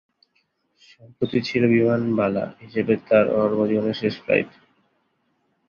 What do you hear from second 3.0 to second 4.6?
তাঁর কর্মজীবনের শেষ ফ্লাইট।